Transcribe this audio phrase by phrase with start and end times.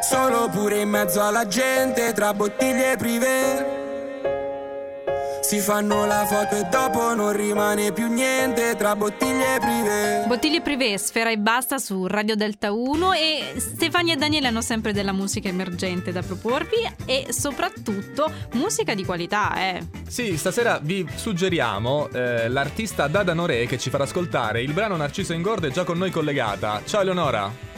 [0.00, 3.78] Solo pure in mezzo alla gente, tra bottiglie prive.
[5.42, 10.24] Si fanno la foto e dopo non rimane più niente tra bottiglie prive.
[10.26, 14.92] Bottiglie prive, sfera e basta su Radio Delta 1 e Stefania e Daniele hanno sempre
[14.92, 19.86] della musica emergente da proporvi e soprattutto musica di qualità, eh.
[20.08, 25.34] Sì, stasera vi suggeriamo eh, l'artista Dada Noré che ci farà ascoltare il brano Narciso
[25.34, 26.80] Ingordo è già con noi collegata.
[26.86, 27.69] Ciao Eleonora.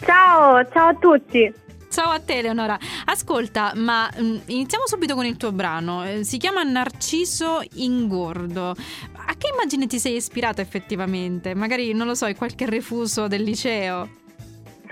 [0.00, 1.52] Ciao, ciao a tutti.
[1.90, 2.78] Ciao a te Eleonora.
[3.06, 6.06] Ascolta, ma mh, iniziamo subito con il tuo brano.
[6.06, 8.70] Eh, si chiama Narciso Ingordo.
[8.70, 11.54] A che immagine ti sei ispirata effettivamente?
[11.54, 14.08] Magari, non lo so, è qualche refuso del liceo?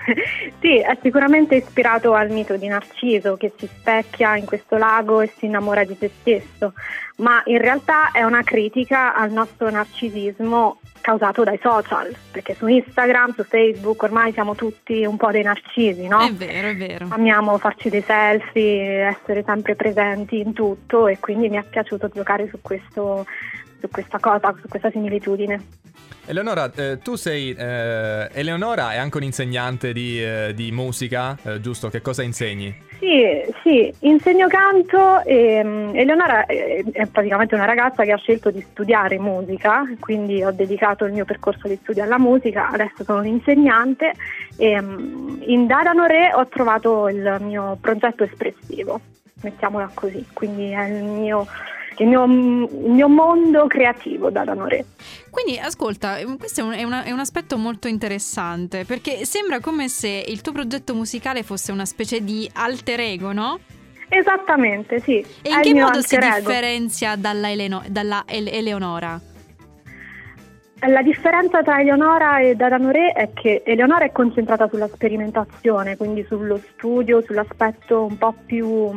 [0.61, 5.31] sì, è sicuramente ispirato al mito di Narciso che si specchia in questo lago e
[5.37, 6.73] si innamora di se stesso,
[7.17, 13.33] ma in realtà è una critica al nostro narcisismo causato dai social, perché su Instagram,
[13.33, 16.19] su Facebook ormai siamo tutti un po' dei narcisi, no?
[16.19, 17.07] È vero, è vero.
[17.09, 22.49] Amiamo farci dei selfie, essere sempre presenti in tutto e quindi mi è piaciuto giocare
[22.49, 23.25] su, questo,
[23.79, 25.76] su questa cosa, su questa similitudine.
[26.29, 31.87] Eleonora, eh, tu sei eh, Eleonora è anche un'insegnante di, eh, di musica, eh, giusto?
[31.87, 32.75] Che cosa insegni?
[32.99, 33.23] Sì,
[33.63, 38.59] sì, insegno canto e um, Eleonora è, è, praticamente una ragazza che ha scelto di
[38.59, 44.11] studiare musica, quindi ho dedicato il mio percorso di studio alla musica, adesso sono un'insegnante
[44.57, 48.99] e um, in Dadano Re ho trovato il mio progetto espressivo,
[49.43, 51.47] mettiamola così, quindi è il mio
[51.97, 54.85] il mio, il mio mondo creativo da Danore.
[55.29, 59.87] Quindi ascolta, questo è un, è, una, è un, aspetto molto interessante perché sembra come
[59.87, 63.59] se il tuo progetto musicale fosse una specie di alter ego, no?
[64.09, 65.23] Esattamente, sì.
[65.41, 66.25] E in che modo si ego.
[66.25, 69.19] differenzia dalla, Eleno, dalla Ele- Eleonora?
[70.79, 76.61] La differenza tra Eleonora e Dadanore è che Eleonora è concentrata sulla sperimentazione, quindi sullo
[76.73, 78.91] studio, sull'aspetto un po' più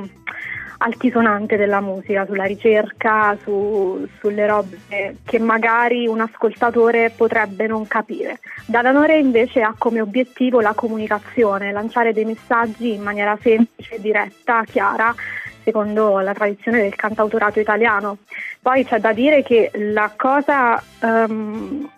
[0.83, 4.79] altisonante della musica, sulla ricerca, su, sulle robe
[5.25, 8.41] che magari un ascoltatore potrebbe non capire.
[8.67, 15.15] Dadanore invece ha come obiettivo la comunicazione, lanciare dei messaggi in maniera semplice, diretta, chiara,
[15.63, 18.19] secondo la tradizione del cantautorato italiano.
[18.63, 21.91] Poi c'è da dire che la cosa um,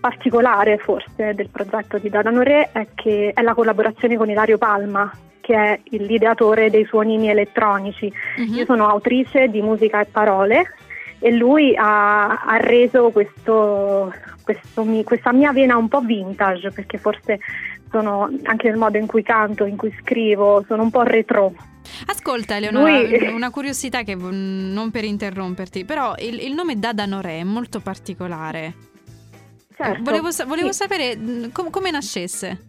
[0.00, 5.10] particolare forse del progetto di Dadanore è che è la collaborazione con Ilario Palma,
[5.48, 8.12] che è l'ideatore dei suonini elettronici.
[8.36, 8.54] Uh-huh.
[8.54, 10.74] Io sono autrice di musica e parole
[11.20, 17.38] e lui ha, ha reso questo, questo, questa mia vena un po' vintage perché forse
[17.90, 21.54] sono anche nel modo in cui canto, in cui scrivo, sono un po' retro.
[22.04, 23.28] Ascolta Eleonora, Lui...
[23.28, 28.74] una curiosità che non per interromperti, però il, il nome Dada Norè è molto particolare.
[29.74, 30.82] Certo, volevo, volevo sì.
[30.82, 31.16] sapere
[31.52, 32.66] com- come nascesse.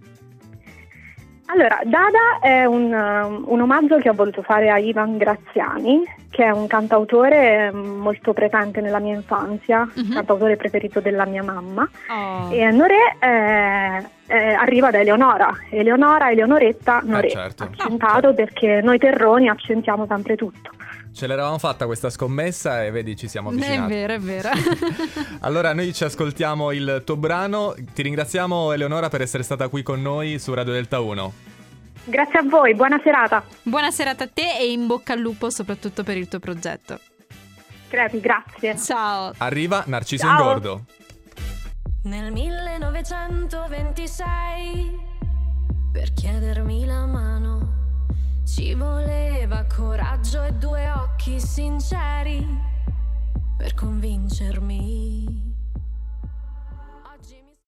[1.52, 6.44] Allora, Dada è un, um, un, omaggio che ho voluto fare a Ivan Graziani, che
[6.44, 10.10] è un cantautore um, molto presente nella mia infanzia, uh-huh.
[10.10, 11.90] cantautore preferito della mia mamma.
[12.08, 12.54] Oh.
[12.54, 17.63] E Noré è, è, arriva da Eleonora, Eleonora, Eleonoretta, Noré, eh, certo.
[17.63, 20.69] accentato perché noi terroni accentiamo sempre tutto.
[21.12, 23.91] Ce l'eravamo fatta questa scommessa e vedi ci siamo avvicinati.
[23.91, 24.50] È vero, è vero.
[25.41, 27.73] allora noi ci ascoltiamo il tuo brano.
[27.91, 31.34] Ti ringraziamo Eleonora per essere stata qui con noi su Radio Delta 1.
[32.03, 33.44] Grazie a voi, buona serata.
[33.63, 37.00] Buona serata a te e in bocca al lupo soprattutto per il tuo progetto.
[37.88, 38.78] Crepi, grazie.
[38.78, 39.34] Ciao.
[39.38, 40.38] Arriva Narciso Ciao.
[40.38, 40.85] Ingordo.
[42.03, 42.31] Nel
[42.79, 44.97] 1926.
[45.91, 47.73] Per chiedermi la mano
[48.45, 52.47] ci voleva coraggio e due occhi sinceri
[53.57, 55.49] per convincermi